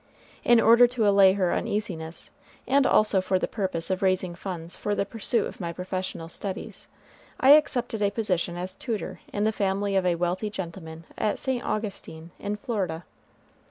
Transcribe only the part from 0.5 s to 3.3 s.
order to allay her uneasiness, and also